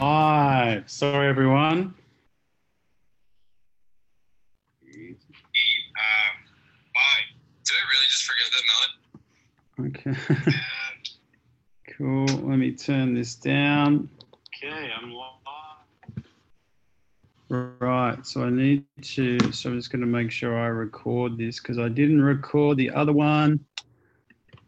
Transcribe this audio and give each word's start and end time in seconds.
live. 0.00 0.90
Sorry, 0.90 1.28
everyone. 1.28 1.78
Um, 1.78 1.94
why? 6.94 7.16
Did 7.64 7.74
I 7.74 7.84
really 7.92 8.06
just 8.08 8.24
forget 8.24 8.48
that 8.52 8.64
melon? 8.70 8.92
Okay. 9.90 10.54
cool. 11.96 12.26
Let 12.48 12.58
me 12.58 12.72
turn 12.72 13.14
this 13.14 13.34
down. 13.34 14.08
Okay, 14.56 14.90
I'm 15.00 15.12
live. 15.12 15.26
Right. 17.80 18.24
So 18.24 18.44
I 18.44 18.50
need 18.50 18.84
to. 19.02 19.38
So 19.52 19.70
I'm 19.70 19.76
just 19.76 19.90
going 19.90 20.00
to 20.00 20.06
make 20.06 20.30
sure 20.30 20.58
I 20.58 20.68
record 20.68 21.36
this 21.36 21.58
because 21.60 21.78
I 21.78 21.88
didn't 21.88 22.22
record 22.22 22.78
the 22.78 22.90
other 22.90 23.12
one. 23.12 23.64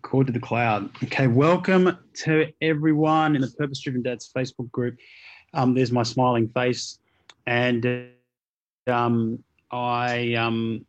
Record 0.04 0.26
to 0.26 0.32
the 0.32 0.40
cloud. 0.40 0.90
Okay. 1.04 1.28
Welcome 1.28 1.96
to 2.24 2.52
everyone 2.60 3.36
in 3.36 3.40
the 3.40 3.50
Purpose 3.56 3.80
Driven 3.80 4.02
Dads 4.02 4.28
Facebook 4.36 4.68
group. 4.72 4.98
Um, 5.54 5.74
there's 5.74 5.92
my 5.92 6.02
smiling 6.02 6.48
face, 6.48 6.98
and 7.46 8.08
um, 8.88 9.42
I 9.70 10.34
um 10.34 10.84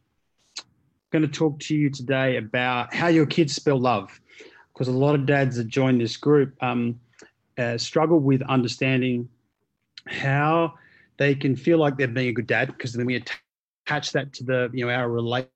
going 1.12 1.22
to 1.22 1.28
talk 1.28 1.60
to 1.60 1.76
you 1.76 1.92
today 1.92 2.38
about 2.38 2.92
how 2.92 3.08
your 3.08 3.28
kids 3.28 3.54
spell 3.54 3.80
love, 3.80 4.20
because 4.74 4.88
a 4.88 4.92
lot 4.92 5.14
of 5.14 5.28
dads 5.28 5.58
that 5.58 5.68
join 5.68 6.00
this 6.00 6.18
group 6.18 6.56
um, 6.64 7.00
uh, 7.60 7.78
struggle 7.78 8.20
with 8.20 8.42
understanding 8.44 9.30
how 10.08 10.74
they 11.18 11.36
can 11.36 11.56
feel 11.56 11.78
like 11.78 11.98
they're 11.98 12.08
being 12.08 12.30
a 12.30 12.34
good 12.34 12.48
dad, 12.48 12.68
because 12.68 12.94
then 12.94 13.06
we 13.06 13.16
attach 13.16 14.12
that 14.12 14.34
to 14.34 14.44
the 14.44 14.72
you 14.74 14.88
know 14.88 14.92
our 14.92 15.08
relationship 15.08 15.52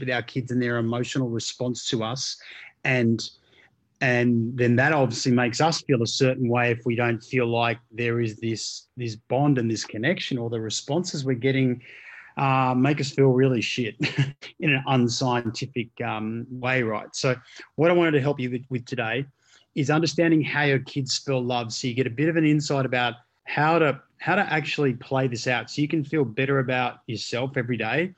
with 0.00 0.10
our 0.10 0.22
kids 0.22 0.50
and 0.50 0.62
their 0.62 0.78
emotional 0.78 1.28
response 1.28 1.88
to 1.88 2.02
us, 2.02 2.36
and 2.84 3.22
and 4.00 4.56
then 4.58 4.74
that 4.76 4.92
obviously 4.92 5.30
makes 5.30 5.60
us 5.60 5.80
feel 5.82 6.02
a 6.02 6.06
certain 6.06 6.48
way 6.48 6.72
if 6.72 6.80
we 6.84 6.96
don't 6.96 7.22
feel 7.22 7.46
like 7.46 7.78
there 7.92 8.20
is 8.20 8.36
this 8.40 8.88
this 8.96 9.16
bond 9.16 9.58
and 9.58 9.70
this 9.70 9.84
connection 9.84 10.38
or 10.38 10.50
the 10.50 10.60
responses 10.60 11.24
we're 11.24 11.34
getting 11.34 11.80
uh, 12.36 12.74
make 12.76 13.00
us 13.00 13.10
feel 13.10 13.28
really 13.28 13.60
shit 13.60 13.94
in 14.60 14.72
an 14.72 14.82
unscientific 14.86 15.88
um, 16.04 16.46
way, 16.50 16.82
right? 16.82 17.14
So, 17.14 17.36
what 17.76 17.90
I 17.90 17.94
wanted 17.94 18.12
to 18.12 18.20
help 18.20 18.40
you 18.40 18.50
with, 18.50 18.64
with, 18.70 18.86
today 18.86 19.26
is 19.74 19.90
understanding 19.90 20.42
how 20.42 20.62
your 20.62 20.78
kids 20.78 21.12
spell 21.12 21.42
love, 21.42 21.72
so 21.72 21.88
you 21.88 21.94
get 21.94 22.06
a 22.06 22.10
bit 22.10 22.28
of 22.28 22.36
an 22.36 22.46
insight 22.46 22.86
about 22.86 23.14
how 23.44 23.78
to 23.78 24.00
how 24.18 24.34
to 24.36 24.52
actually 24.52 24.94
play 24.94 25.26
this 25.26 25.46
out, 25.46 25.70
so 25.70 25.82
you 25.82 25.88
can 25.88 26.04
feel 26.04 26.24
better 26.24 26.60
about 26.60 27.00
yourself 27.06 27.56
every 27.56 27.76
day. 27.76 28.14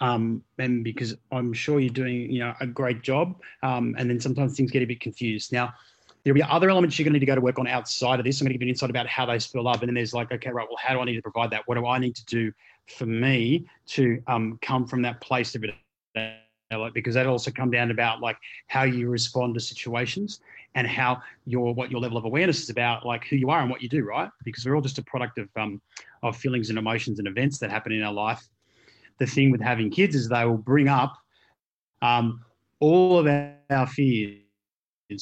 Um, 0.00 0.42
and 0.58 0.84
because 0.84 1.14
I'm 1.32 1.52
sure 1.52 1.80
you're 1.80 1.90
doing, 1.90 2.30
you 2.30 2.40
know, 2.40 2.54
a 2.60 2.66
great 2.66 3.02
job, 3.02 3.40
um, 3.62 3.94
and 3.98 4.08
then 4.10 4.20
sometimes 4.20 4.56
things 4.56 4.70
get 4.70 4.82
a 4.82 4.86
bit 4.86 5.00
confused. 5.00 5.52
Now, 5.52 5.72
there'll 6.22 6.34
be 6.34 6.42
other 6.42 6.68
elements 6.68 6.98
you're 6.98 7.04
going 7.04 7.14
to 7.14 7.18
need 7.18 7.24
to 7.24 7.26
go 7.26 7.34
to 7.34 7.40
work 7.40 7.58
on 7.58 7.66
outside 7.66 8.18
of 8.18 8.24
this. 8.24 8.40
I'm 8.40 8.44
going 8.44 8.50
to 8.50 8.54
give 8.54 8.62
you 8.62 8.66
an 8.66 8.74
insight 8.74 8.90
about 8.90 9.06
how 9.06 9.26
they 9.26 9.38
spell 9.38 9.68
up, 9.68 9.80
and 9.80 9.88
then 9.88 9.94
there's 9.94 10.12
like, 10.12 10.32
okay, 10.32 10.50
right, 10.50 10.66
well, 10.68 10.78
how 10.78 10.94
do 10.94 11.00
I 11.00 11.04
need 11.04 11.16
to 11.16 11.22
provide 11.22 11.50
that? 11.50 11.62
What 11.66 11.76
do 11.76 11.86
I 11.86 11.98
need 11.98 12.14
to 12.16 12.24
do 12.26 12.52
for 12.86 13.06
me 13.06 13.66
to 13.86 14.22
um, 14.26 14.58
come 14.62 14.86
from 14.86 15.02
that 15.02 15.20
place 15.20 15.54
of 15.54 15.64
it 15.64 15.74
because 16.94 17.14
that 17.14 17.26
also 17.26 17.50
come 17.50 17.70
down 17.70 17.90
about 17.90 18.20
like 18.20 18.36
how 18.66 18.82
you 18.82 19.08
respond 19.08 19.54
to 19.54 19.60
situations 19.60 20.40
and 20.74 20.86
how 20.86 21.22
your 21.46 21.72
what 21.72 21.90
your 21.90 22.00
level 22.00 22.16
of 22.16 22.24
awareness 22.24 22.62
is 22.62 22.70
about 22.70 23.06
like 23.06 23.24
who 23.24 23.36
you 23.36 23.50
are 23.50 23.60
and 23.60 23.70
what 23.70 23.80
you 23.82 23.88
do 23.88 24.04
right 24.04 24.30
because 24.44 24.66
we're 24.66 24.74
all 24.74 24.80
just 24.80 24.98
a 24.98 25.02
product 25.04 25.38
of 25.38 25.48
um, 25.56 25.80
of 26.22 26.36
feelings 26.36 26.68
and 26.68 26.78
emotions 26.78 27.18
and 27.18 27.28
events 27.28 27.58
that 27.58 27.70
happen 27.70 27.92
in 27.92 28.02
our 28.02 28.12
life 28.12 28.48
the 29.18 29.26
thing 29.26 29.50
with 29.50 29.60
having 29.60 29.90
kids 29.90 30.14
is 30.14 30.28
they 30.28 30.44
will 30.44 30.56
bring 30.56 30.88
up 30.88 31.16
um, 32.02 32.40
all 32.80 33.18
of 33.18 33.26
our 33.70 33.86
fears 33.86 34.40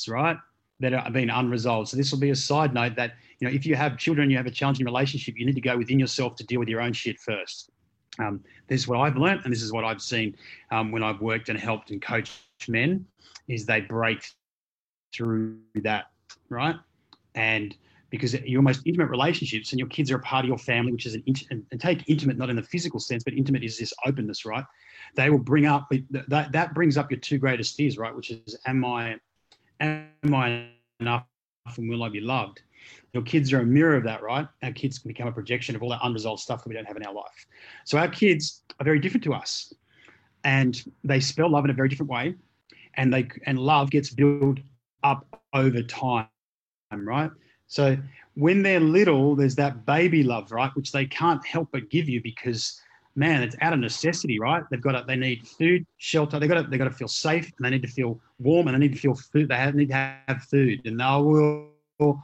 right 0.08 0.36
that 0.80 0.92
have 0.92 1.12
been 1.12 1.30
unresolved 1.30 1.88
so 1.88 1.96
this 1.96 2.10
will 2.10 2.18
be 2.18 2.30
a 2.30 2.36
side 2.36 2.74
note 2.74 2.96
that 2.96 3.12
you 3.44 3.48
know, 3.48 3.54
if 3.54 3.66
you 3.66 3.74
have 3.74 3.98
children, 3.98 4.30
you 4.30 4.36
have 4.36 4.46
a 4.46 4.50
challenging 4.50 4.86
relationship, 4.86 5.34
you 5.36 5.46
need 5.46 5.54
to 5.54 5.60
go 5.60 5.77
within 5.77 5.98
yourself 5.98 6.36
to 6.36 6.44
deal 6.44 6.60
with 6.60 6.68
your 6.68 6.80
own 6.80 6.92
shit 6.92 7.18
first. 7.18 7.70
Um, 8.18 8.42
this 8.68 8.80
is 8.80 8.88
what 8.88 8.98
I've 9.00 9.16
learned, 9.16 9.42
and 9.44 9.52
this 9.52 9.62
is 9.62 9.72
what 9.72 9.84
I've 9.84 10.00
seen 10.00 10.36
um, 10.70 10.92
when 10.92 11.02
I've 11.02 11.20
worked 11.20 11.48
and 11.48 11.58
helped 11.58 11.90
and 11.90 12.00
coached 12.00 12.40
men, 12.68 13.04
is 13.48 13.66
they 13.66 13.80
break 13.80 14.24
through 15.12 15.58
that, 15.74 16.06
right? 16.48 16.77
And 17.34 17.77
because 18.14 18.35
your 18.42 18.63
most 18.63 18.83
intimate 18.86 19.11
relationships 19.11 19.73
and 19.73 19.79
your 19.80 19.89
kids 19.89 20.08
are 20.13 20.17
a 20.17 20.20
part 20.20 20.45
of 20.45 20.48
your 20.48 20.58
family, 20.58 20.92
which 20.92 21.05
is 21.05 21.14
an 21.14 21.23
int- 21.27 21.47
and 21.51 21.80
take 21.80 22.08
intimate 22.08 22.36
not 22.36 22.48
in 22.48 22.55
the 22.55 22.63
physical 22.63 23.01
sense, 23.01 23.25
but 23.25 23.35
intimate 23.35 23.64
is 23.64 23.77
this 23.77 23.92
openness, 24.07 24.45
right? 24.45 24.64
They 25.17 25.30
will 25.30 25.41
bring 25.41 25.67
up 25.67 25.91
that 26.11 26.52
that 26.52 26.75
brings 26.75 26.97
up 26.97 27.11
your 27.11 27.19
two 27.19 27.39
greatest 27.39 27.77
fears, 27.77 27.98
right? 27.98 28.14
Which 28.14 28.30
is, 28.30 28.57
am 28.67 28.85
I, 28.85 29.17
am 29.80 30.33
I 30.33 30.67
enough, 31.01 31.27
and 31.77 31.89
will 31.89 32.05
I 32.05 32.08
be 32.08 32.20
loved? 32.20 32.63
Your 33.13 33.25
kids 33.25 33.52
are 33.52 33.61
a 33.61 33.67
mirror 33.67 33.97
of 33.97 34.05
that, 34.05 34.23
right? 34.23 34.46
Our 34.63 34.73
kids 34.73 35.01
can 35.01 35.08
become 35.08 35.27
a 35.27 35.33
projection 35.33 35.75
of 35.75 35.83
all 35.83 35.91
that 35.91 36.01
unresolved 36.05 36.41
stuff 36.41 36.63
that 36.63 36.69
we 36.69 36.77
don't 36.77 36.86
have 36.86 36.96
in 36.96 37.05
our 37.05 37.14
life. 37.14 37.46
So 37.85 37.98
our 37.98 38.08
kids 38.08 38.63
are 38.79 38.85
very 38.85 39.01
different 39.01 39.25
to 39.25 39.35
us, 39.35 39.75
and 40.45 40.81
they 41.02 41.19
spell 41.19 41.51
love 41.51 41.64
in 41.64 41.70
a 41.70 41.75
very 41.75 41.89
different 41.89 42.13
way, 42.13 42.36
and 42.95 43.13
they 43.13 43.29
and 43.46 43.58
love 43.58 43.91
gets 43.91 44.11
built 44.11 44.58
up 45.02 45.27
over 45.52 45.83
time, 45.83 46.29
right? 46.92 47.31
So 47.74 47.98
when 48.35 48.62
they're 48.62 48.79
little, 48.79 49.35
there's 49.35 49.57
that 49.57 49.85
baby 49.85 50.23
love, 50.23 50.52
right, 50.52 50.70
which 50.77 50.92
they 50.92 51.07
can't 51.07 51.45
help 51.45 51.70
but 51.73 51.90
give 51.90 52.08
you 52.08 52.23
because 52.23 52.80
man, 53.17 53.42
it's 53.42 53.57
out 53.61 53.73
of 53.73 53.80
necessity, 53.80 54.39
right? 54.39 54.62
They've 54.70 54.80
got 54.80 54.92
to, 54.92 55.05
they 55.05 55.17
need 55.17 55.46
food, 55.46 55.84
shelter. 55.98 56.39
They 56.39 56.46
got 56.46 56.63
to, 56.63 56.70
they 56.70 56.79
got 56.79 56.84
to 56.84 56.90
feel 56.90 57.08
safe, 57.08 57.52
and 57.57 57.64
they 57.64 57.70
need 57.70 57.83
to 57.83 57.89
feel 57.89 58.20
warm, 58.39 58.68
and 58.68 58.77
they 58.77 58.79
need 58.79 58.92
to 58.92 58.98
feel 58.98 59.17
food. 59.17 59.48
They 59.48 59.57
have, 59.57 59.74
need 59.74 59.89
to 59.89 59.95
have 59.95 60.42
food, 60.42 60.83
and 60.84 61.01
they 61.01 61.05
will 61.05 62.23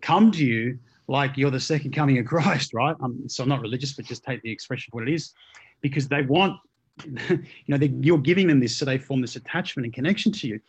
come 0.00 0.32
to 0.32 0.44
you 0.44 0.80
like 1.06 1.36
you're 1.36 1.50
the 1.52 1.60
second 1.60 1.92
coming 1.92 2.18
of 2.18 2.26
Christ, 2.26 2.74
right? 2.74 2.96
Um, 3.00 3.28
so 3.28 3.44
I'm 3.44 3.48
not 3.48 3.60
religious, 3.60 3.92
but 3.92 4.04
just 4.04 4.24
take 4.24 4.42
the 4.42 4.50
expression 4.50 4.90
for 4.90 4.98
what 4.98 5.08
it 5.08 5.14
is, 5.14 5.32
because 5.80 6.08
they 6.08 6.22
want, 6.22 6.58
you 7.04 7.44
know, 7.68 7.78
you're 8.00 8.18
giving 8.18 8.48
them 8.48 8.58
this, 8.58 8.76
so 8.76 8.84
they 8.84 8.98
form 8.98 9.20
this 9.20 9.36
attachment 9.36 9.86
and 9.86 9.94
connection 9.94 10.32
to 10.32 10.48
you. 10.48 10.60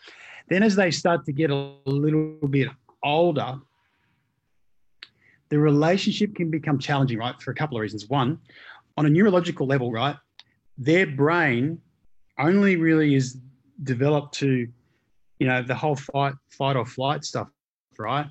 Then, 0.50 0.62
as 0.62 0.76
they 0.76 0.92
start 0.92 1.26
to 1.26 1.32
get 1.32 1.50
a 1.50 1.74
little 1.86 2.38
bit 2.48 2.70
older, 3.03 3.59
the 5.50 5.59
relationship 5.59 6.36
can 6.36 6.50
become 6.50 6.80
challenging, 6.80 7.19
right? 7.19 7.40
For 7.41 7.52
a 7.52 7.56
couple 7.56 7.78
of 7.78 7.81
reasons. 7.81 8.09
One, 8.09 8.40
on 8.97 9.06
a 9.06 9.09
neurological 9.09 9.68
level, 9.68 9.91
right, 9.91 10.16
their 10.78 11.06
brain 11.06 11.80
only 12.40 12.75
really 12.75 13.16
is 13.16 13.38
developed 13.84 14.34
to, 14.36 14.68
you 15.40 15.47
know, 15.47 15.62
the 15.62 15.75
whole 15.75 15.96
fight, 15.96 16.34
fight 16.50 16.75
or 16.75 16.86
flight 16.86 17.24
stuff, 17.24 17.50
right? 17.97 18.28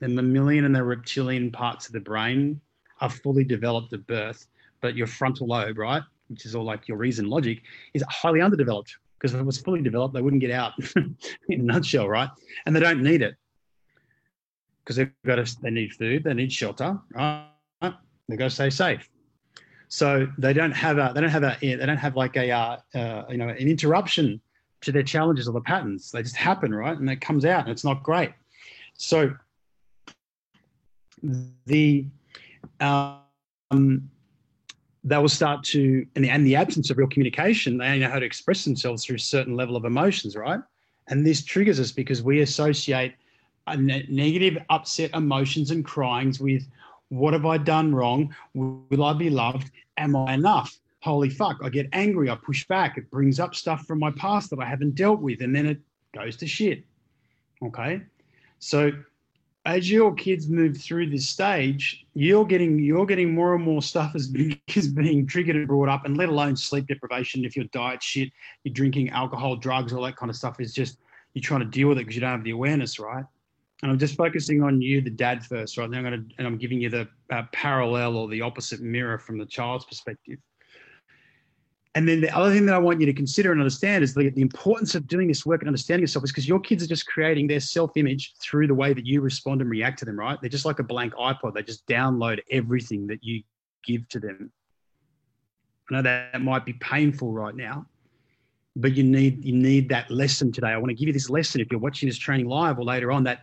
the 0.00 0.08
mammalian 0.08 0.64
and 0.64 0.74
the 0.74 0.82
reptilian 0.82 1.52
parts 1.52 1.86
of 1.86 1.92
the 1.92 2.00
brain 2.00 2.58
are 3.02 3.10
fully 3.10 3.44
developed 3.44 3.92
at 3.92 4.06
birth, 4.06 4.46
but 4.80 4.96
your 4.96 5.06
frontal 5.06 5.46
lobe, 5.46 5.76
right, 5.76 6.02
which 6.28 6.46
is 6.46 6.54
all 6.54 6.64
like 6.64 6.88
your 6.88 6.96
reason 6.96 7.28
logic, 7.28 7.60
is 7.92 8.02
highly 8.08 8.40
underdeveloped 8.40 8.96
because 9.18 9.34
if 9.34 9.40
it 9.40 9.44
was 9.44 9.58
fully 9.58 9.82
developed, 9.82 10.14
they 10.14 10.22
wouldn't 10.22 10.40
get 10.40 10.50
out 10.50 10.72
in 10.96 11.16
a 11.50 11.56
nutshell, 11.62 12.08
right? 12.08 12.30
And 12.64 12.74
they 12.74 12.80
don't 12.80 13.02
need 13.02 13.20
it 13.20 13.36
because 14.90 14.96
they've 14.96 15.12
got 15.24 15.36
to, 15.36 15.62
they 15.62 15.70
need 15.70 15.92
food, 15.92 16.24
they 16.24 16.34
need 16.34 16.52
shelter, 16.52 16.98
right? 17.14 17.46
They've 17.80 18.36
got 18.36 18.46
to 18.46 18.50
stay 18.50 18.70
safe. 18.70 19.08
So 19.86 20.26
they 20.36 20.52
don't 20.52 20.72
have 20.72 20.98
a, 20.98 21.12
they 21.14 21.20
don't 21.20 21.30
have 21.30 21.44
a, 21.44 21.56
they 21.60 21.76
don't 21.76 21.96
have 21.96 22.16
like 22.16 22.36
a, 22.36 22.50
uh, 22.50 22.76
uh, 22.96 23.22
you 23.28 23.36
know, 23.36 23.48
an 23.48 23.68
interruption 23.68 24.40
to 24.80 24.90
their 24.90 25.04
challenges 25.04 25.46
or 25.46 25.52
the 25.52 25.60
patterns. 25.60 26.10
They 26.10 26.24
just 26.24 26.34
happen, 26.34 26.74
right? 26.74 26.98
And 26.98 27.08
it 27.08 27.20
comes 27.20 27.44
out 27.44 27.60
and 27.60 27.70
it's 27.70 27.84
not 27.84 28.02
great. 28.02 28.32
So 28.94 29.32
the 31.66 32.06
um, 32.80 34.10
they 35.04 35.18
will 35.18 35.28
start 35.28 35.62
to, 35.66 36.04
in 36.16 36.22
the, 36.22 36.30
in 36.30 36.42
the 36.42 36.56
absence 36.56 36.90
of 36.90 36.98
real 36.98 37.06
communication, 37.06 37.78
they 37.78 37.86
only 37.86 38.00
know 38.00 38.10
how 38.10 38.18
to 38.18 38.26
express 38.26 38.64
themselves 38.64 39.04
through 39.04 39.16
a 39.16 39.20
certain 39.20 39.54
level 39.54 39.76
of 39.76 39.84
emotions, 39.84 40.34
right? 40.34 40.60
And 41.06 41.24
this 41.24 41.44
triggers 41.44 41.78
us 41.78 41.92
because 41.92 42.24
we 42.24 42.40
associate 42.40 43.14
negative, 43.76 44.58
upset 44.70 45.10
emotions 45.14 45.70
and 45.70 45.84
cryings 45.84 46.40
with 46.40 46.66
what 47.08 47.32
have 47.32 47.46
I 47.46 47.58
done 47.58 47.94
wrong? 47.94 48.34
Will 48.54 49.04
I 49.04 49.12
be 49.12 49.30
loved? 49.30 49.70
Am 49.96 50.16
I 50.16 50.34
enough? 50.34 50.78
Holy 51.02 51.30
fuck, 51.30 51.58
I 51.62 51.68
get 51.70 51.88
angry, 51.92 52.30
I 52.30 52.36
push 52.36 52.66
back. 52.66 52.98
It 52.98 53.10
brings 53.10 53.40
up 53.40 53.54
stuff 53.54 53.86
from 53.86 53.98
my 53.98 54.10
past 54.12 54.50
that 54.50 54.60
I 54.60 54.66
haven't 54.66 54.94
dealt 54.94 55.20
with, 55.20 55.40
and 55.40 55.54
then 55.54 55.66
it 55.66 55.78
goes 56.14 56.36
to 56.36 56.46
shit. 56.46 56.84
Okay. 57.62 58.02
So 58.58 58.92
as 59.66 59.90
your 59.90 60.14
kids 60.14 60.48
move 60.48 60.76
through 60.76 61.10
this 61.10 61.28
stage, 61.28 62.06
you're 62.14 62.44
getting 62.44 62.78
you're 62.78 63.06
getting 63.06 63.34
more 63.34 63.54
and 63.54 63.64
more 63.64 63.82
stuff 63.82 64.14
as 64.14 64.32
is 64.74 64.88
being 64.94 65.26
triggered 65.26 65.56
and 65.56 65.66
brought 65.66 65.88
up, 65.88 66.04
and 66.04 66.16
let 66.16 66.28
alone 66.28 66.56
sleep 66.56 66.86
deprivation. 66.86 67.44
If 67.44 67.56
your 67.56 67.66
diet 67.66 68.02
shit, 68.02 68.30
you're 68.64 68.74
drinking 68.74 69.10
alcohol, 69.10 69.56
drugs, 69.56 69.92
all 69.92 70.02
that 70.02 70.16
kind 70.16 70.30
of 70.30 70.36
stuff 70.36 70.60
is 70.60 70.72
just 70.72 70.98
you're 71.34 71.42
trying 71.42 71.60
to 71.60 71.66
deal 71.66 71.88
with 71.88 71.98
it 71.98 72.02
because 72.02 72.14
you 72.14 72.20
don't 72.20 72.30
have 72.30 72.44
the 72.44 72.50
awareness, 72.50 72.98
right? 72.98 73.24
And 73.82 73.90
I'm 73.90 73.98
just 73.98 74.14
focusing 74.16 74.62
on 74.62 74.82
you, 74.82 75.00
the 75.00 75.10
dad 75.10 75.44
first, 75.44 75.78
right? 75.78 75.84
I'm 75.84 75.90
going 75.90 76.12
to 76.12 76.34
and 76.38 76.46
I'm 76.46 76.58
giving 76.58 76.80
you 76.80 76.90
the 76.90 77.08
uh, 77.32 77.44
parallel 77.52 78.16
or 78.16 78.28
the 78.28 78.42
opposite 78.42 78.80
mirror 78.80 79.18
from 79.18 79.38
the 79.38 79.46
child's 79.46 79.86
perspective. 79.86 80.38
and 81.94 82.06
then 82.06 82.20
the 82.20 82.36
other 82.36 82.52
thing 82.52 82.66
that 82.66 82.74
I 82.74 82.78
want 82.78 83.00
you 83.00 83.06
to 83.06 83.14
consider 83.14 83.52
and 83.52 83.60
understand 83.60 84.04
is 84.04 84.14
the, 84.14 84.28
the 84.30 84.42
importance 84.42 84.94
of 84.94 85.06
doing 85.06 85.28
this 85.28 85.46
work 85.46 85.62
and 85.62 85.68
understanding 85.68 86.02
yourself 86.02 86.24
is 86.24 86.30
because 86.30 86.46
your 86.46 86.60
kids 86.60 86.84
are 86.84 86.88
just 86.88 87.06
creating 87.06 87.46
their 87.46 87.60
self 87.60 87.96
image 87.96 88.34
through 88.40 88.66
the 88.66 88.74
way 88.74 88.92
that 88.92 89.06
you 89.06 89.22
respond 89.22 89.62
and 89.62 89.70
react 89.70 89.98
to 90.00 90.04
them, 90.04 90.18
right? 90.18 90.38
They're 90.40 90.50
just 90.50 90.66
like 90.66 90.78
a 90.78 90.84
blank 90.84 91.14
iPod. 91.14 91.54
They 91.54 91.62
just 91.62 91.86
download 91.86 92.40
everything 92.50 93.06
that 93.06 93.24
you 93.24 93.42
give 93.84 94.06
to 94.10 94.20
them. 94.20 94.52
I 95.90 95.94
know 95.94 96.02
that 96.02 96.42
might 96.42 96.64
be 96.64 96.74
painful 96.74 97.32
right 97.32 97.54
now, 97.54 97.86
but 98.76 98.94
you 98.94 99.02
need 99.02 99.44
you 99.44 99.54
need 99.54 99.88
that 99.88 100.10
lesson 100.10 100.52
today. 100.52 100.68
I 100.68 100.76
want 100.76 100.90
to 100.90 100.94
give 100.94 101.08
you 101.08 101.12
this 101.12 101.30
lesson 101.30 101.60
if 101.60 101.68
you're 101.70 101.80
watching 101.80 102.08
this 102.08 102.18
training 102.18 102.46
live 102.46 102.78
or 102.78 102.84
later 102.84 103.10
on 103.10 103.24
that 103.24 103.40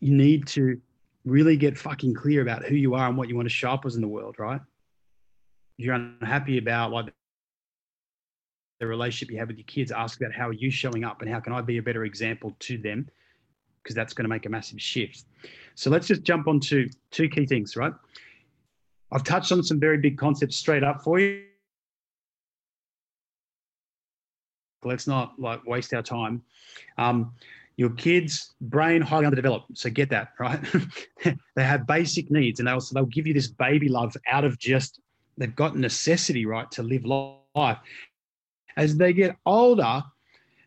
you 0.00 0.14
need 0.14 0.46
to 0.48 0.80
really 1.24 1.56
get 1.56 1.76
fucking 1.76 2.14
clear 2.14 2.42
about 2.42 2.64
who 2.64 2.76
you 2.76 2.94
are 2.94 3.08
and 3.08 3.16
what 3.16 3.28
you 3.28 3.36
want 3.36 3.46
to 3.46 3.54
show 3.54 3.70
up 3.70 3.84
as 3.84 3.96
in 3.96 4.00
the 4.00 4.08
world, 4.08 4.36
right? 4.38 4.60
You're 5.76 5.94
unhappy 5.94 6.58
about 6.58 6.92
like 6.92 7.12
the 8.80 8.86
relationship 8.86 9.32
you 9.32 9.38
have 9.38 9.48
with 9.48 9.56
your 9.56 9.64
kids, 9.64 9.90
ask 9.90 10.20
about 10.20 10.32
how 10.32 10.48
are 10.48 10.52
you 10.52 10.70
showing 10.70 11.04
up 11.04 11.22
and 11.22 11.30
how 11.30 11.40
can 11.40 11.52
I 11.52 11.60
be 11.60 11.78
a 11.78 11.82
better 11.82 12.04
example 12.04 12.54
to 12.60 12.78
them? 12.78 13.08
Because 13.82 13.94
that's 13.94 14.12
going 14.12 14.24
to 14.24 14.28
make 14.28 14.46
a 14.46 14.48
massive 14.48 14.80
shift. 14.80 15.24
So 15.74 15.90
let's 15.90 16.06
just 16.06 16.22
jump 16.22 16.46
on 16.46 16.60
to 16.60 16.88
two 17.10 17.28
key 17.28 17.46
things, 17.46 17.76
right? 17.76 17.92
I've 19.12 19.24
touched 19.24 19.52
on 19.52 19.62
some 19.62 19.80
very 19.80 19.98
big 19.98 20.18
concepts 20.18 20.56
straight 20.56 20.82
up 20.82 21.02
for 21.02 21.18
you. 21.18 21.44
Let's 24.84 25.06
not 25.06 25.38
like 25.38 25.64
waste 25.66 25.92
our 25.94 26.02
time. 26.02 26.42
Um, 26.98 27.32
your 27.76 27.90
kids' 27.90 28.54
brain 28.60 29.02
highly 29.02 29.26
underdeveloped, 29.26 29.76
so 29.76 29.90
get 29.90 30.10
that 30.10 30.28
right. 30.38 30.60
they 31.24 31.64
have 31.64 31.86
basic 31.86 32.30
needs, 32.30 32.58
and 32.58 32.66
they 32.66 32.72
also 32.72 32.94
they'll 32.94 33.04
give 33.06 33.26
you 33.26 33.34
this 33.34 33.48
baby 33.48 33.88
love 33.88 34.16
out 34.30 34.44
of 34.44 34.58
just 34.58 35.00
they've 35.36 35.54
got 35.54 35.76
necessity, 35.76 36.46
right, 36.46 36.70
to 36.72 36.82
live 36.82 37.04
life. 37.04 37.78
As 38.76 38.96
they 38.96 39.12
get 39.12 39.36
older, 39.44 40.02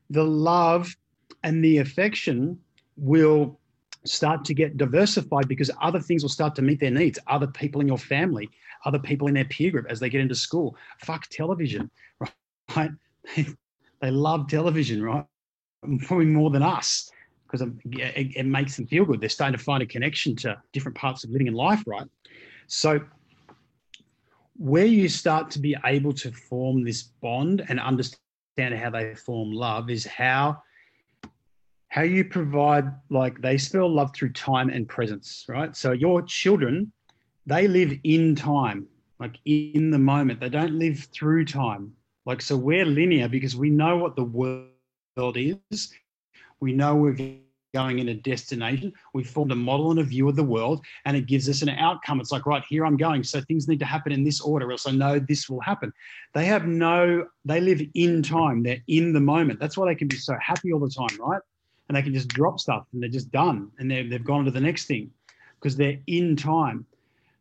the 0.09 0.23
love 0.23 0.95
and 1.43 1.63
the 1.63 1.79
affection 1.79 2.59
will 2.97 3.59
start 4.05 4.45
to 4.45 4.53
get 4.53 4.77
diversified 4.77 5.47
because 5.47 5.69
other 5.81 5.99
things 5.99 6.23
will 6.23 6.29
start 6.29 6.55
to 6.55 6.61
meet 6.61 6.79
their 6.79 6.91
needs. 6.91 7.19
Other 7.27 7.47
people 7.47 7.81
in 7.81 7.87
your 7.87 7.97
family, 7.97 8.49
other 8.85 8.99
people 8.99 9.27
in 9.27 9.33
their 9.33 9.45
peer 9.45 9.71
group 9.71 9.87
as 9.89 9.99
they 9.99 10.09
get 10.09 10.21
into 10.21 10.35
school. 10.35 10.75
Fuck 10.99 11.27
television, 11.27 11.89
right? 12.75 12.91
they 13.35 14.11
love 14.11 14.47
television, 14.47 15.03
right? 15.03 15.25
Probably 15.81 16.25
more 16.25 16.49
than 16.49 16.63
us 16.63 17.09
because 17.45 17.61
it, 17.61 17.73
it 18.35 18.45
makes 18.45 18.75
them 18.75 18.85
feel 18.85 19.05
good. 19.05 19.19
They're 19.21 19.29
starting 19.29 19.57
to 19.57 19.63
find 19.63 19.81
a 19.81 19.85
connection 19.85 20.35
to 20.37 20.61
different 20.71 20.97
parts 20.97 21.23
of 21.23 21.31
living 21.31 21.47
in 21.47 21.53
life, 21.53 21.83
right? 21.87 22.05
So 22.67 23.01
where 24.59 24.85
you 24.85 25.07
start 25.07 25.49
to 25.51 25.59
be 25.59 25.75
able 25.85 26.13
to 26.13 26.31
form 26.31 26.83
this 26.83 27.03
bond 27.21 27.65
and 27.69 27.79
understand 27.79 28.19
how 28.75 28.89
they 28.89 29.15
form 29.15 29.51
love 29.53 29.89
is 29.89 30.05
how 30.05 30.61
how 31.87 32.01
you 32.03 32.25
provide 32.25 32.85
like 33.09 33.41
they 33.41 33.57
spell 33.57 33.89
love 33.89 34.13
through 34.13 34.33
time 34.33 34.69
and 34.69 34.87
presence 34.87 35.45
right 35.47 35.77
so 35.77 35.93
your 35.93 36.21
children 36.23 36.91
they 37.45 37.69
live 37.69 37.97
in 38.03 38.35
time 38.35 38.85
like 39.19 39.37
in 39.45 39.91
the 39.91 39.97
moment 39.97 40.41
they 40.41 40.49
don't 40.49 40.77
live 40.77 41.07
through 41.13 41.45
time 41.45 41.91
like 42.25 42.41
so 42.41 42.57
we're 42.57 42.85
linear 42.85 43.29
because 43.29 43.55
we 43.55 43.69
know 43.69 43.95
what 43.95 44.17
the 44.17 44.23
world 44.23 44.67
is 45.35 45.93
we 46.59 46.73
know 46.73 46.95
we're 46.95 47.39
going 47.73 47.99
in 47.99 48.09
a 48.09 48.15
destination. 48.15 48.91
We 49.13 49.23
formed 49.23 49.51
a 49.51 49.55
model 49.55 49.91
and 49.91 49.99
a 49.99 50.03
view 50.03 50.27
of 50.27 50.35
the 50.35 50.43
world, 50.43 50.83
and 51.05 51.15
it 51.15 51.27
gives 51.27 51.47
us 51.49 51.61
an 51.61 51.69
outcome. 51.69 52.19
It's 52.19 52.31
like, 52.31 52.45
right, 52.45 52.63
here 52.67 52.85
I'm 52.85 52.97
going. 52.97 53.23
So 53.23 53.41
things 53.41 53.67
need 53.67 53.79
to 53.79 53.85
happen 53.85 54.11
in 54.11 54.23
this 54.23 54.41
order, 54.41 54.71
else 54.71 54.87
I 54.87 54.91
know 54.91 55.19
this 55.19 55.49
will 55.49 55.61
happen. 55.61 55.93
They 56.33 56.45
have 56.45 56.65
no, 56.65 57.27
they 57.45 57.61
live 57.61 57.81
in 57.93 58.23
time. 58.23 58.63
They're 58.63 58.83
in 58.87 59.13
the 59.13 59.19
moment. 59.19 59.59
That's 59.59 59.77
why 59.77 59.87
they 59.87 59.95
can 59.95 60.07
be 60.07 60.17
so 60.17 60.35
happy 60.41 60.73
all 60.73 60.79
the 60.79 60.89
time, 60.89 61.17
right? 61.19 61.41
And 61.87 61.97
they 61.97 62.01
can 62.01 62.13
just 62.13 62.27
drop 62.27 62.59
stuff 62.59 62.85
and 62.93 63.01
they're 63.01 63.09
just 63.09 63.31
done 63.31 63.71
and 63.79 63.89
they've 63.89 64.23
gone 64.23 64.45
to 64.45 64.51
the 64.51 64.59
next 64.59 64.85
thing 64.85 65.09
because 65.59 65.75
they're 65.75 65.97
in 66.07 66.35
time. 66.35 66.85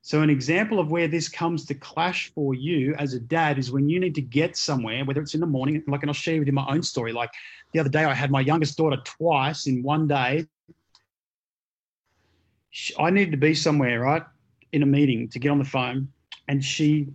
So, 0.02 0.22
an 0.22 0.30
example 0.30 0.78
of 0.78 0.90
where 0.90 1.08
this 1.08 1.28
comes 1.28 1.64
to 1.66 1.74
clash 1.74 2.32
for 2.32 2.54
you 2.54 2.94
as 2.94 3.14
a 3.14 3.20
dad 3.20 3.58
is 3.58 3.70
when 3.70 3.88
you 3.88 3.98
need 3.98 4.14
to 4.14 4.22
get 4.22 4.56
somewhere, 4.56 5.04
whether 5.04 5.20
it's 5.20 5.34
in 5.34 5.40
the 5.40 5.46
morning, 5.46 5.82
like, 5.86 6.02
and 6.02 6.10
I'll 6.10 6.14
share 6.14 6.38
with 6.38 6.46
you 6.46 6.52
my 6.52 6.66
own 6.68 6.82
story. 6.82 7.12
Like 7.12 7.30
the 7.72 7.80
other 7.80 7.90
day, 7.90 8.04
I 8.04 8.14
had 8.14 8.30
my 8.30 8.40
youngest 8.40 8.76
daughter 8.76 8.98
twice 9.04 9.66
in 9.66 9.82
one 9.82 10.06
day. 10.06 10.46
I 12.98 13.10
needed 13.10 13.32
to 13.32 13.36
be 13.36 13.54
somewhere, 13.54 14.00
right, 14.00 14.22
in 14.72 14.82
a 14.82 14.86
meeting 14.86 15.28
to 15.30 15.38
get 15.38 15.50
on 15.50 15.58
the 15.58 15.64
phone. 15.64 16.08
And 16.46 16.64
she, 16.64 17.08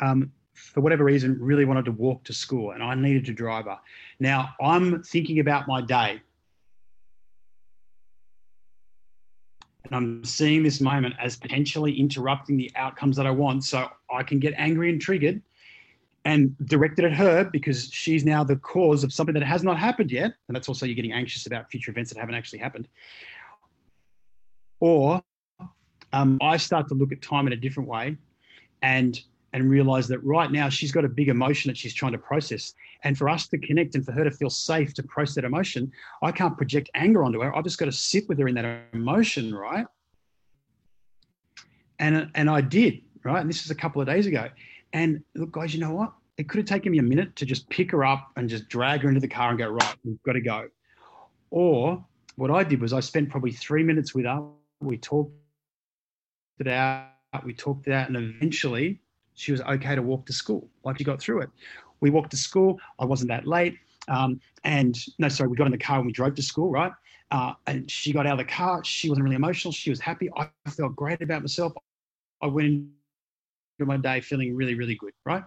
um, 0.00 0.30
for 0.52 0.80
whatever 0.80 1.04
reason, 1.04 1.38
really 1.40 1.64
wanted 1.64 1.86
to 1.86 1.92
walk 1.92 2.24
to 2.24 2.32
school, 2.32 2.72
and 2.72 2.82
I 2.82 2.94
needed 2.94 3.24
to 3.26 3.32
drive 3.32 3.64
her. 3.64 3.78
Now, 4.20 4.54
I'm 4.60 5.02
thinking 5.02 5.38
about 5.38 5.66
my 5.66 5.80
day. 5.80 6.20
And 9.90 9.96
I'm 9.96 10.24
seeing 10.24 10.62
this 10.62 10.80
moment 10.80 11.14
as 11.18 11.36
potentially 11.36 11.98
interrupting 11.98 12.56
the 12.56 12.70
outcomes 12.76 13.16
that 13.16 13.26
I 13.26 13.30
want. 13.30 13.64
So 13.64 13.88
I 14.12 14.22
can 14.22 14.38
get 14.38 14.54
angry 14.56 14.90
and 14.90 15.00
triggered 15.00 15.42
and 16.24 16.54
directed 16.66 17.06
at 17.06 17.12
her 17.12 17.44
because 17.44 17.90
she's 17.90 18.24
now 18.24 18.44
the 18.44 18.56
cause 18.56 19.02
of 19.02 19.12
something 19.12 19.32
that 19.34 19.42
has 19.42 19.64
not 19.64 19.78
happened 19.78 20.12
yet. 20.12 20.32
And 20.48 20.54
that's 20.54 20.68
also 20.68 20.84
you're 20.84 20.94
getting 20.94 21.12
anxious 21.12 21.46
about 21.46 21.70
future 21.70 21.90
events 21.90 22.12
that 22.12 22.20
haven't 22.20 22.34
actually 22.34 22.58
happened. 22.58 22.86
Or 24.80 25.22
um, 26.12 26.38
I 26.42 26.58
start 26.58 26.88
to 26.88 26.94
look 26.94 27.12
at 27.12 27.22
time 27.22 27.46
in 27.46 27.54
a 27.54 27.56
different 27.56 27.88
way 27.88 28.16
and 28.82 29.18
and 29.52 29.70
realize 29.70 30.08
that 30.08 30.18
right 30.24 30.50
now 30.50 30.68
she's 30.68 30.92
got 30.92 31.04
a 31.04 31.08
big 31.08 31.28
emotion 31.28 31.68
that 31.70 31.76
she's 31.76 31.94
trying 31.94 32.12
to 32.12 32.18
process. 32.18 32.74
And 33.04 33.16
for 33.16 33.28
us 33.28 33.48
to 33.48 33.58
connect 33.58 33.94
and 33.94 34.04
for 34.04 34.12
her 34.12 34.24
to 34.24 34.30
feel 34.30 34.50
safe 34.50 34.92
to 34.94 35.02
process 35.02 35.36
that 35.36 35.44
emotion, 35.44 35.90
I 36.22 36.32
can't 36.32 36.56
project 36.56 36.90
anger 36.94 37.24
onto 37.24 37.40
her. 37.40 37.56
I've 37.56 37.64
just 37.64 37.78
got 37.78 37.86
to 37.86 37.92
sit 37.92 38.28
with 38.28 38.38
her 38.38 38.48
in 38.48 38.54
that 38.56 38.88
emotion, 38.92 39.54
right? 39.54 39.86
And 41.98 42.30
and 42.34 42.50
I 42.50 42.60
did, 42.60 43.00
right? 43.24 43.40
And 43.40 43.48
this 43.48 43.64
is 43.64 43.70
a 43.70 43.74
couple 43.74 44.00
of 44.00 44.06
days 44.06 44.26
ago. 44.26 44.48
And 44.92 45.22
look, 45.34 45.52
guys, 45.52 45.74
you 45.74 45.80
know 45.80 45.92
what? 45.92 46.12
It 46.36 46.48
could 46.48 46.58
have 46.58 46.66
taken 46.66 46.92
me 46.92 46.98
a 46.98 47.02
minute 47.02 47.34
to 47.36 47.46
just 47.46 47.68
pick 47.68 47.90
her 47.90 48.04
up 48.04 48.30
and 48.36 48.48
just 48.48 48.68
drag 48.68 49.02
her 49.02 49.08
into 49.08 49.20
the 49.20 49.28
car 49.28 49.50
and 49.50 49.58
go, 49.58 49.68
right, 49.68 49.96
we've 50.04 50.22
got 50.22 50.34
to 50.34 50.40
go. 50.40 50.68
Or 51.50 52.04
what 52.36 52.50
I 52.50 52.62
did 52.62 52.80
was 52.80 52.92
I 52.92 53.00
spent 53.00 53.30
probably 53.30 53.50
three 53.50 53.82
minutes 53.82 54.14
with 54.14 54.24
her. 54.24 54.44
We 54.80 54.98
talked 54.98 55.32
it 56.60 56.68
out, 56.68 57.10
we 57.44 57.54
talked 57.54 57.88
it 57.88 57.92
out, 57.92 58.08
and 58.08 58.16
eventually 58.16 59.00
she 59.38 59.52
was 59.52 59.60
okay 59.60 59.94
to 59.94 60.02
walk 60.02 60.26
to 60.26 60.32
school. 60.32 60.68
Like 60.84 60.98
she 60.98 61.04
got 61.04 61.20
through 61.20 61.42
it. 61.42 61.50
We 62.00 62.10
walked 62.10 62.32
to 62.32 62.36
school. 62.36 62.78
I 62.98 63.04
wasn't 63.04 63.30
that 63.30 63.46
late. 63.46 63.78
Um, 64.08 64.40
and 64.64 64.98
no, 65.18 65.28
sorry, 65.28 65.48
we 65.48 65.56
got 65.56 65.66
in 65.66 65.72
the 65.72 65.78
car 65.78 65.98
and 65.98 66.06
we 66.06 66.12
drove 66.12 66.34
to 66.34 66.42
school, 66.42 66.70
right? 66.70 66.92
Uh, 67.30 67.52
and 67.66 67.88
she 67.88 68.12
got 68.12 68.26
out 68.26 68.32
of 68.32 68.38
the 68.38 68.52
car. 68.52 68.82
She 68.84 69.08
wasn't 69.08 69.24
really 69.24 69.36
emotional. 69.36 69.70
She 69.70 69.90
was 69.90 70.00
happy. 70.00 70.28
I 70.36 70.48
felt 70.70 70.96
great 70.96 71.22
about 71.22 71.42
myself. 71.42 71.72
I 72.42 72.46
went 72.46 72.66
into 72.66 73.86
my 73.86 73.96
day 73.96 74.20
feeling 74.20 74.56
really, 74.56 74.74
really 74.74 74.96
good, 74.96 75.12
right? 75.24 75.44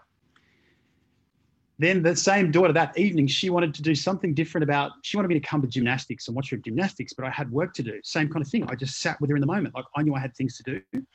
Then 1.78 2.02
the 2.02 2.16
same 2.16 2.52
daughter 2.52 2.72
that 2.72 2.98
evening, 2.98 3.28
she 3.28 3.50
wanted 3.50 3.74
to 3.74 3.82
do 3.82 3.96
something 3.96 4.34
different 4.34 4.64
about, 4.64 4.92
she 5.02 5.18
wanted 5.18 5.30
me 5.30 5.40
to 5.40 5.46
come 5.46 5.62
to 5.64 5.68
gymnastics 5.68 6.28
and 6.28 6.36
watch 6.36 6.50
her 6.52 6.58
gymnastics, 6.58 7.12
but 7.12 7.26
I 7.26 7.30
had 7.30 7.52
work 7.52 7.74
to 7.74 7.84
do. 7.84 8.00
Same 8.04 8.30
kind 8.30 8.46
of 8.46 8.50
thing. 8.50 8.70
I 8.70 8.76
just 8.76 9.02
sat 9.02 9.20
with 9.20 9.32
her 9.32 9.36
in 9.36 9.42
the 9.42 9.48
moment. 9.48 9.76
Like 9.76 9.86
I 9.98 10.04
knew 10.04 10.14
I 10.14 10.20
had 10.20 10.34
things 10.36 10.58
to 10.58 10.64
do. 10.94 11.06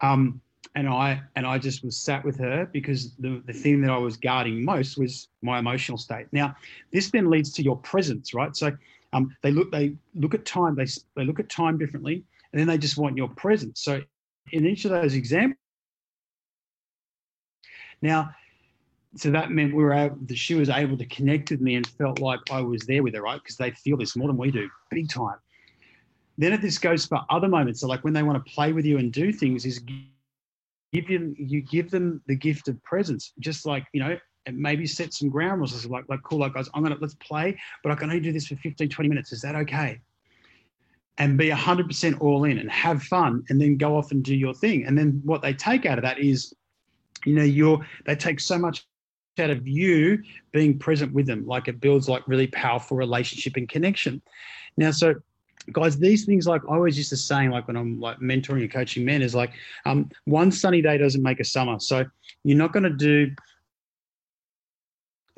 Um, 0.00 0.40
and 0.74 0.88
I 0.88 1.20
and 1.36 1.46
I 1.46 1.58
just 1.58 1.84
was 1.84 1.96
sat 1.96 2.24
with 2.24 2.38
her 2.38 2.66
because 2.72 3.12
the, 3.16 3.42
the 3.46 3.52
thing 3.52 3.82
that 3.82 3.90
I 3.90 3.98
was 3.98 4.16
guarding 4.16 4.64
most 4.64 4.98
was 4.98 5.28
my 5.42 5.58
emotional 5.58 5.98
state. 5.98 6.26
Now, 6.32 6.56
this 6.92 7.10
then 7.10 7.30
leads 7.30 7.52
to 7.54 7.62
your 7.62 7.76
presence, 7.78 8.32
right? 8.32 8.56
So 8.56 8.72
um, 9.12 9.36
they 9.42 9.50
look 9.50 9.70
they 9.70 9.94
look 10.14 10.34
at 10.34 10.44
time, 10.46 10.74
they 10.74 10.86
they 11.14 11.24
look 11.24 11.40
at 11.40 11.48
time 11.48 11.78
differently, 11.78 12.24
and 12.52 12.60
then 12.60 12.66
they 12.66 12.78
just 12.78 12.96
want 12.96 13.16
your 13.16 13.28
presence. 13.28 13.80
So 13.82 14.00
in 14.52 14.66
each 14.66 14.84
of 14.84 14.90
those 14.90 15.14
examples, 15.14 15.58
now, 18.00 18.30
so 19.14 19.30
that 19.30 19.50
meant 19.50 19.74
we 19.74 19.82
were 19.82 19.92
able, 19.92 20.18
she 20.34 20.54
was 20.54 20.68
able 20.68 20.96
to 20.96 21.06
connect 21.06 21.50
with 21.50 21.60
me 21.60 21.76
and 21.76 21.86
felt 21.86 22.18
like 22.18 22.40
I 22.50 22.60
was 22.60 22.82
there 22.82 23.02
with 23.02 23.14
her, 23.14 23.22
right? 23.22 23.40
Because 23.40 23.56
they 23.56 23.70
feel 23.70 23.96
this 23.96 24.16
more 24.16 24.28
than 24.28 24.36
we 24.36 24.50
do, 24.50 24.68
big 24.90 25.08
time. 25.08 25.36
Then 26.38 26.52
if 26.54 26.62
this 26.62 26.78
goes 26.78 27.06
for 27.06 27.20
other 27.30 27.46
moments. 27.46 27.80
So 27.80 27.86
like 27.86 28.02
when 28.04 28.14
they 28.14 28.22
want 28.22 28.44
to 28.44 28.52
play 28.52 28.72
with 28.72 28.84
you 28.86 28.98
and 28.98 29.12
do 29.12 29.32
things, 29.32 29.66
is 29.66 29.80
give 30.92 31.08
you 31.10 31.34
you 31.38 31.62
give 31.62 31.90
them 31.90 32.22
the 32.26 32.36
gift 32.36 32.68
of 32.68 32.82
presence, 32.82 33.32
just 33.38 33.66
like 33.66 33.86
you 33.92 34.00
know, 34.00 34.18
and 34.46 34.56
maybe 34.58 34.86
set 34.86 35.12
some 35.12 35.28
ground 35.28 35.60
rules. 35.60 35.86
Like 35.86 36.04
like 36.08 36.22
cool, 36.22 36.40
like 36.40 36.54
guys, 36.54 36.68
I'm 36.74 36.82
gonna 36.82 36.96
let's 37.00 37.14
play, 37.14 37.58
but 37.82 37.92
I 37.92 37.94
can 37.94 38.10
only 38.10 38.20
do 38.20 38.32
this 38.32 38.46
for 38.46 38.56
15, 38.56 38.88
20 38.88 39.08
minutes. 39.08 39.32
Is 39.32 39.40
that 39.42 39.54
okay? 39.56 40.00
And 41.18 41.36
be 41.36 41.50
100% 41.50 42.20
all 42.20 42.44
in 42.44 42.58
and 42.58 42.70
have 42.70 43.02
fun, 43.02 43.44
and 43.48 43.60
then 43.60 43.76
go 43.76 43.96
off 43.96 44.12
and 44.12 44.24
do 44.24 44.34
your 44.34 44.54
thing. 44.54 44.86
And 44.86 44.96
then 44.96 45.20
what 45.24 45.42
they 45.42 45.52
take 45.52 45.84
out 45.86 45.98
of 45.98 46.02
that 46.02 46.18
is 46.18 46.54
you 47.24 47.34
know 47.34 47.42
you're 47.42 47.84
they 48.06 48.16
take 48.16 48.40
so 48.40 48.58
much 48.58 48.86
out 49.38 49.50
of 49.50 49.66
you 49.66 50.22
being 50.52 50.78
present 50.78 51.12
with 51.12 51.26
them 51.26 51.46
like 51.46 51.66
it 51.66 51.80
builds 51.80 52.08
like 52.08 52.26
really 52.28 52.46
powerful 52.48 52.96
relationship 52.96 53.56
and 53.56 53.68
connection 53.68 54.20
now 54.76 54.90
so 54.90 55.14
guys 55.70 55.96
these 55.96 56.24
things 56.24 56.46
like 56.46 56.60
i 56.68 56.74
always 56.74 56.98
used 56.98 57.10
to 57.10 57.16
say 57.16 57.48
like 57.48 57.68
when 57.68 57.76
i'm 57.76 58.00
like 58.00 58.18
mentoring 58.18 58.62
and 58.62 58.72
coaching 58.72 59.04
men 59.04 59.22
is 59.22 59.32
like 59.34 59.52
um, 59.84 60.10
one 60.24 60.50
sunny 60.50 60.82
day 60.82 60.98
doesn't 60.98 61.22
make 61.22 61.40
a 61.40 61.44
summer. 61.44 61.78
So 61.78 62.04
you're 62.44 62.58
not 62.58 62.72
going 62.72 62.84
to 62.84 62.90
do 62.90 63.30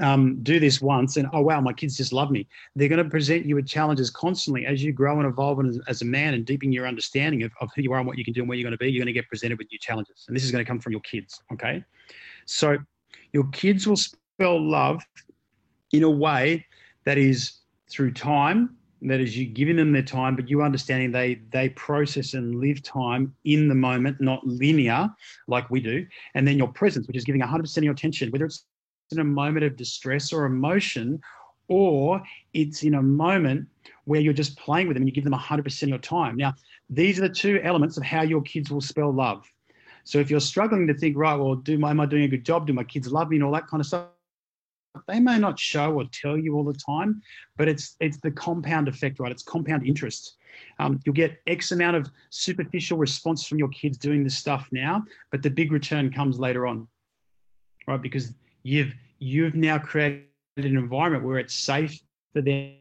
um, 0.01 0.43
do 0.43 0.59
this 0.59 0.83
once 0.83 1.19
and 1.19 1.29
oh 1.33 1.41
wow 1.41 1.61
my 1.61 1.73
kids 1.73 1.97
just 1.97 2.13
love 2.13 2.31
me. 2.31 2.49
They're 2.75 2.89
going 2.89 3.03
to 3.03 3.09
present 3.09 3.47
you 3.47 3.55
with 3.55 3.67
challenges 3.67 4.11
constantly 4.11 4.67
as 4.67 4.83
you 4.83 4.93
grow 4.93 5.19
and 5.21 5.27
evolve 5.27 5.65
as, 5.65 5.79
as 5.87 6.03
a 6.03 6.05
man 6.05 6.35
and 6.35 6.45
deepen 6.45 6.73
your 6.73 6.89
understanding 6.89 7.45
of, 7.45 7.53
of 7.61 7.71
who 7.77 7.83
you 7.83 7.93
are 7.93 7.99
and 7.99 8.07
what 8.07 8.19
you 8.19 8.25
can 8.25 8.35
do 8.35 8.41
and 8.41 8.49
where 8.49 8.59
you're 8.59 8.65
going 8.65 8.77
to 8.77 8.79
be 8.79 8.91
you're 8.91 9.01
going 9.01 9.07
to 9.07 9.13
get 9.13 9.29
presented 9.29 9.59
with 9.59 9.69
new 9.71 9.79
challenges. 9.79 10.25
And 10.27 10.37
this 10.37 10.43
is 10.43 10.51
going 10.51 10.65
to 10.65 10.69
come 10.69 10.81
from 10.81 10.93
your 10.93 11.01
kids 11.03 11.41
okay? 11.53 11.85
So 12.47 12.77
your 13.33 13.45
kids 13.51 13.87
will 13.87 13.97
spell 13.97 14.61
love 14.61 15.03
in 15.93 16.03
a 16.03 16.11
way 16.11 16.67
that 17.05 17.19
is 17.19 17.61
through 17.89 18.13
time 18.13 18.77
that 19.11 19.21
is 19.21 19.37
you 19.37 19.47
giving 19.47 19.77
them 19.77 19.93
their 19.93 20.03
time 20.03 20.35
but 20.37 20.49
you 20.49 20.63
understanding 20.63 21.13
they 21.13 21.41
they 21.51 21.69
process 21.71 22.35
and 22.35 22.57
live 22.57 22.83
time 22.83 23.35
in 23.45 23.69
the 23.69 23.75
moment 23.75 24.21
not 24.21 24.47
linear 24.47 25.09
like 25.47 25.69
we 25.71 25.81
do 25.81 26.07
and 26.35 26.47
then 26.47 26.57
your 26.57 26.69
presence 26.69 27.07
which 27.07 27.17
is 27.17 27.25
giving 27.25 27.41
100% 27.41 27.77
of 27.77 27.85
your 27.85 27.93
attention 27.93 28.31
whether 28.31 28.47
it's 28.47 28.65
in 29.13 29.21
a 29.21 29.25
moment 29.25 29.65
of 29.65 29.77
distress 29.77 30.33
or 30.33 30.45
emotion, 30.45 31.21
or 31.69 32.23
it's 32.53 32.83
in 32.83 32.95
a 32.95 33.03
moment 33.03 33.67
where 34.05 34.21
you're 34.21 34.33
just 34.33 34.57
playing 34.59 34.87
with 34.87 34.97
them 34.97 35.03
and 35.03 35.09
you 35.09 35.15
give 35.15 35.25
them 35.25 35.33
100% 35.33 35.83
of 35.83 35.89
your 35.89 35.99
time. 35.99 36.37
Now, 36.37 36.55
these 36.91 37.19
are 37.19 37.23
the 37.23 37.35
two 37.35 37.61
elements 37.63 37.97
of 37.97 38.03
how 38.03 38.23
your 38.23 38.43
kids 38.43 38.71
will 38.71 38.83
spell 38.83 39.13
love. 39.13 39.51
So 40.05 40.19
if 40.19 40.31
you're 40.31 40.41
struggling 40.41 40.87
to 40.89 40.95
think, 40.95 41.17
right, 41.17 41.35
well, 41.35 41.55
do 41.55 41.83
am 41.83 42.01
I 42.01 42.07
doing 42.07 42.25
a 42.25 42.29
good 42.29 42.45
job? 42.45 42.67
Do 42.67 42.75
my 42.75 42.85
kids 42.85 43.11
love 43.11 43.31
me 43.31 43.37
and 43.37 43.45
all 43.45 43.53
that 43.53 43.67
kind 43.67 43.81
of 43.81 43.87
stuff? 43.87 44.09
They 45.09 45.21
may 45.21 45.39
not 45.39 45.59
show 45.59 45.93
or 45.95 46.05
tell 46.13 46.39
you 46.39 46.55
all 46.55 46.65
the 46.65 46.75
time, 46.75 47.21
but 47.57 47.69
it's 47.69 47.97
it's 48.01 48.19
the 48.19 48.31
compound 48.31 48.89
effect, 48.89 49.19
right? 49.19 49.33
It's 49.33 49.43
compound 49.43 49.87
interest. 49.87 50.37
Um, 50.79 51.01
you'll 51.05 51.15
get 51.15 51.41
X 51.47 51.73
amount 51.73 51.97
of 51.97 52.09
superficial 52.31 52.97
response 52.97 53.47
from 53.47 53.59
your 53.59 53.69
kids 53.69 53.99
doing 53.99 54.23
this 54.23 54.37
stuff 54.37 54.69
now, 54.71 55.05
but 55.33 55.43
the 55.43 55.51
big 55.51 55.73
return 55.73 56.13
comes 56.13 56.39
later 56.39 56.67
on, 56.67 56.87
right? 57.89 58.01
Because 58.01 58.33
you've 58.63 58.95
you've 59.19 59.55
now 59.55 59.79
created 59.79 60.29
an 60.57 60.77
environment 60.77 61.25
where 61.25 61.39
it's 61.39 61.55
safe 61.55 62.01
for 62.33 62.41
them 62.41 62.75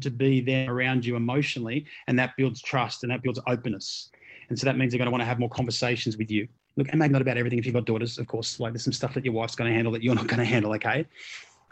to 0.00 0.10
be 0.10 0.40
there 0.40 0.70
around 0.70 1.04
you 1.04 1.16
emotionally 1.16 1.86
and 2.06 2.18
that 2.18 2.36
builds 2.36 2.60
trust 2.60 3.02
and 3.02 3.10
that 3.10 3.22
builds 3.22 3.40
openness 3.46 4.10
and 4.50 4.58
so 4.58 4.66
that 4.66 4.76
means 4.76 4.92
they're 4.92 4.98
going 4.98 5.06
to 5.06 5.10
want 5.10 5.22
to 5.22 5.26
have 5.26 5.38
more 5.38 5.48
conversations 5.48 6.18
with 6.18 6.30
you 6.30 6.46
look 6.76 6.88
and 6.90 6.98
maybe 6.98 7.12
not 7.12 7.22
about 7.22 7.36
everything 7.36 7.58
if 7.58 7.66
you've 7.66 7.74
got 7.74 7.84
daughters 7.84 8.18
of 8.18 8.26
course 8.26 8.60
like 8.60 8.72
there's 8.72 8.84
some 8.84 8.92
stuff 8.92 9.14
that 9.14 9.24
your 9.24 9.34
wife's 9.34 9.54
going 9.54 9.68
to 9.68 9.74
handle 9.74 9.92
that 9.92 10.02
you're 10.02 10.14
not 10.14 10.26
going 10.26 10.38
to 10.38 10.44
handle 10.44 10.72
okay 10.72 11.06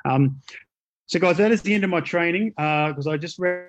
um, 0.05 0.41
so 1.07 1.19
guys 1.19 1.37
that 1.37 1.53
is 1.53 1.63
the 1.63 1.75
end 1.75 1.85
of 1.85 1.91
my 1.91 2.01
training 2.01 2.51
because 2.51 3.07
uh, 3.07 3.11
i 3.11 3.17
just 3.17 3.39
read 3.39 3.69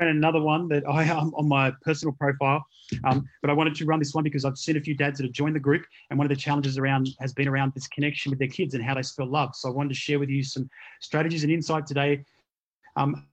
another 0.00 0.40
one 0.40 0.68
that 0.68 0.82
I 0.88 1.04
am 1.04 1.18
um, 1.18 1.34
on 1.36 1.48
my 1.48 1.72
personal 1.82 2.12
profile. 2.12 2.64
Um, 3.04 3.26
but 3.40 3.50
I 3.50 3.52
wanted 3.52 3.74
to 3.76 3.86
run 3.86 3.98
this 3.98 4.14
one 4.14 4.24
because 4.24 4.44
I've 4.44 4.58
seen 4.58 4.76
a 4.76 4.80
few 4.80 4.94
dads 4.94 5.18
that 5.18 5.24
have 5.24 5.32
joined 5.32 5.56
the 5.56 5.60
group, 5.60 5.84
and 6.10 6.18
one 6.18 6.26
of 6.26 6.28
the 6.28 6.36
challenges 6.36 6.78
around 6.78 7.08
has 7.20 7.32
been 7.32 7.48
around 7.48 7.72
this 7.74 7.88
connection 7.88 8.30
with 8.30 8.38
their 8.38 8.48
kids 8.48 8.74
and 8.74 8.84
how 8.84 8.94
they 8.94 9.02
spell 9.02 9.26
love. 9.26 9.54
So 9.54 9.68
I 9.68 9.72
wanted 9.72 9.90
to 9.90 9.94
share 9.94 10.18
with 10.18 10.28
you 10.28 10.42
some 10.42 10.68
strategies 11.00 11.44
and 11.44 11.52
insight 11.52 11.86
today 11.86 12.24
um, 12.96 13.26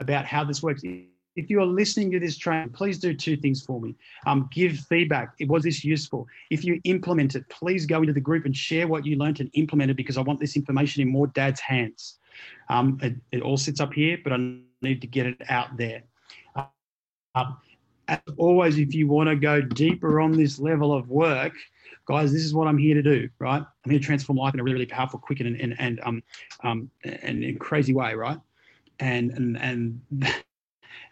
about 0.00 0.24
how 0.24 0.44
this 0.44 0.62
works. 0.62 0.82
If 1.38 1.48
you 1.48 1.60
are 1.60 1.66
listening 1.66 2.10
to 2.10 2.18
this 2.18 2.36
training, 2.36 2.70
please 2.70 2.98
do 2.98 3.14
two 3.14 3.36
things 3.36 3.62
for 3.62 3.80
me. 3.80 3.94
Um, 4.26 4.48
give 4.52 4.76
feedback. 4.76 5.34
Was 5.46 5.62
this 5.62 5.84
useful? 5.84 6.26
If 6.50 6.64
you 6.64 6.80
implement 6.82 7.36
it, 7.36 7.48
please 7.48 7.86
go 7.86 8.00
into 8.00 8.12
the 8.12 8.20
group 8.20 8.44
and 8.44 8.56
share 8.56 8.88
what 8.88 9.06
you 9.06 9.16
learned 9.16 9.38
and 9.38 9.48
implement 9.54 9.92
it 9.92 9.94
because 9.94 10.18
I 10.18 10.22
want 10.22 10.40
this 10.40 10.56
information 10.56 11.00
in 11.00 11.08
more 11.08 11.28
dads' 11.28 11.60
hands. 11.60 12.18
Um, 12.68 12.98
it, 13.02 13.14
it 13.30 13.42
all 13.42 13.56
sits 13.56 13.80
up 13.80 13.94
here, 13.94 14.18
but 14.22 14.32
I 14.32 14.56
need 14.82 15.00
to 15.00 15.06
get 15.06 15.26
it 15.26 15.42
out 15.48 15.76
there. 15.76 16.02
Uh, 16.56 17.52
as 18.08 18.18
always, 18.36 18.78
if 18.78 18.94
you 18.94 19.06
want 19.06 19.28
to 19.28 19.36
go 19.36 19.60
deeper 19.60 20.20
on 20.20 20.32
this 20.32 20.58
level 20.58 20.92
of 20.92 21.08
work, 21.08 21.52
guys, 22.06 22.32
this 22.32 22.42
is 22.44 22.52
what 22.52 22.66
I'm 22.66 22.78
here 22.78 22.94
to 22.94 23.02
do, 23.02 23.28
right? 23.38 23.62
I'm 23.84 23.90
here 23.90 24.00
to 24.00 24.04
transform 24.04 24.38
life 24.38 24.54
in 24.54 24.60
a 24.60 24.64
really, 24.64 24.74
really 24.74 24.86
powerful, 24.86 25.20
quick, 25.20 25.38
and 25.38 25.60
and 25.60 25.76
and 25.78 26.00
um 26.02 26.22
um 26.64 26.90
and 27.04 27.44
in 27.44 27.58
crazy 27.58 27.94
way, 27.94 28.14
right? 28.14 28.38
And 28.98 29.30
and 29.32 29.56
and 29.58 30.00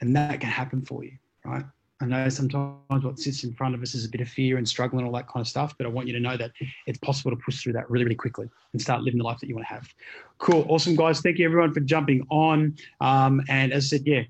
and 0.01 0.15
that 0.17 0.41
can 0.41 0.51
happen 0.51 0.83
for 0.83 1.05
you, 1.05 1.13
right? 1.45 1.65
I 2.01 2.05
know 2.05 2.29
sometimes 2.29 3.05
what 3.05 3.19
sits 3.19 3.43
in 3.45 3.55
front 3.55 3.75
of 3.75 3.81
us 3.81 3.95
is 3.95 4.05
a 4.05 4.09
bit 4.09 4.21
of 4.21 4.29
fear 4.29 4.59
and 4.59 4.69
struggle 4.69 4.99
and 4.99 5.07
all 5.07 5.15
that 5.15 5.29
kind 5.29 5.41
of 5.41 5.49
stuff, 5.49 5.75
but 5.79 5.87
I 5.87 5.91
want 5.91 6.07
you 6.07 6.13
to 6.13 6.21
know 6.21 6.37
that 6.37 6.51
it's 6.87 6.99
possible 6.99 7.31
to 7.31 7.37
push 7.39 7.63
through 7.63 7.73
that 7.73 7.91
really, 7.91 8.05
really 8.05 8.17
quickly 8.17 8.49
and 8.73 8.83
start 8.83 9.01
living 9.01 9.19
the 9.19 9.25
life 9.25 9.39
that 9.41 9.49
you 9.49 9.55
want 9.55 9.67
to 9.67 9.73
have. 9.73 9.89
Cool. 10.37 10.67
Awesome, 10.69 10.95
guys. 10.95 11.21
Thank 11.21 11.39
you, 11.39 11.47
everyone, 11.47 11.73
for 11.73 11.81
jumping 11.81 12.27
on. 12.31 12.77
Um, 13.01 13.43
and 13.49 13.73
as 13.73 13.87
I 13.87 13.97
said, 13.97 14.07
yeah, 14.07 14.23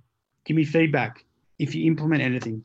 give 0.44 0.56
me 0.56 0.64
feedback. 0.64 1.24
If 1.58 1.74
you 1.74 1.86
implement 1.86 2.22
anything, 2.22 2.62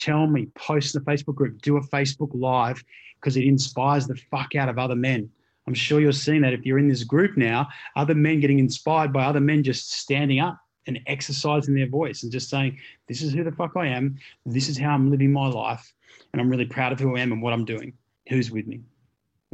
tell 0.00 0.26
me, 0.26 0.46
post 0.54 0.94
in 0.94 1.04
the 1.04 1.10
Facebook 1.10 1.34
group, 1.34 1.60
do 1.60 1.76
a 1.76 1.82
Facebook 1.82 2.30
Live 2.32 2.82
because 3.20 3.36
it 3.36 3.44
inspires 3.44 4.06
the 4.06 4.16
fuck 4.30 4.54
out 4.54 4.70
of 4.70 4.78
other 4.78 4.96
men. 4.96 5.30
I'm 5.66 5.74
sure 5.74 6.00
you're 6.00 6.12
seeing 6.12 6.40
that 6.42 6.54
if 6.54 6.64
you're 6.64 6.78
in 6.78 6.88
this 6.88 7.04
group 7.04 7.36
now, 7.36 7.68
other 7.96 8.14
men 8.14 8.40
getting 8.40 8.58
inspired 8.58 9.12
by 9.12 9.24
other 9.24 9.40
men 9.40 9.62
just 9.62 9.92
standing 9.92 10.40
up 10.40 10.58
and 10.86 11.00
exercising 11.06 11.74
their 11.74 11.88
voice 11.88 12.22
and 12.22 12.32
just 12.32 12.50
saying, 12.50 12.78
this 13.08 13.22
is 13.22 13.32
who 13.32 13.44
the 13.44 13.52
fuck 13.52 13.72
I 13.76 13.86
am. 13.86 14.18
This 14.44 14.68
is 14.68 14.78
how 14.78 14.90
I'm 14.90 15.10
living 15.10 15.32
my 15.32 15.48
life. 15.48 15.92
And 16.32 16.40
I'm 16.40 16.48
really 16.48 16.66
proud 16.66 16.92
of 16.92 17.00
who 17.00 17.16
I 17.16 17.20
am 17.20 17.32
and 17.32 17.42
what 17.42 17.52
I'm 17.52 17.64
doing. 17.64 17.92
Who's 18.28 18.50
with 18.50 18.66
me? 18.66 18.80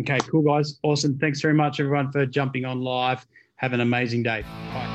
Okay, 0.00 0.18
cool, 0.30 0.42
guys. 0.42 0.78
Awesome. 0.82 1.18
Thanks 1.18 1.40
very 1.40 1.54
much, 1.54 1.78
everyone, 1.80 2.10
for 2.10 2.24
jumping 2.26 2.64
on 2.64 2.80
live. 2.80 3.26
Have 3.56 3.72
an 3.72 3.80
amazing 3.80 4.22
day. 4.22 4.42
Bye. 4.72 4.89